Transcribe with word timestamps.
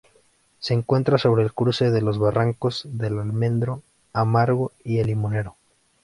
Se 0.57 0.73
encuentra 0.73 1.19
sobre 1.19 1.43
el 1.43 1.53
cruce 1.53 1.91
de 1.91 2.01
los 2.01 2.17
barrancos 2.17 2.81
del 2.91 3.19
Almendro 3.19 3.83
Amargo 4.13 4.71
y 4.83 4.97
El 4.97 5.05
Limonero. 5.05 5.57